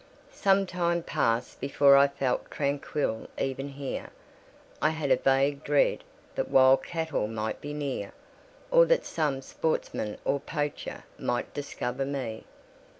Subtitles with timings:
[0.33, 4.09] Some time passed before I felt tranquil even here:
[4.81, 8.11] I had a vague dread that wild cattle might be near,
[8.71, 12.45] or that some sportsman or poacher might discover me.